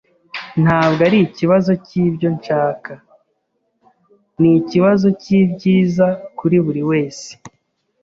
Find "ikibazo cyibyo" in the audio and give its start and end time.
1.27-2.27